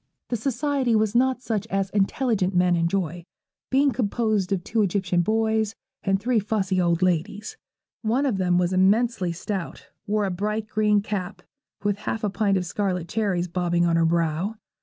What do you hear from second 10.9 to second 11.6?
cap,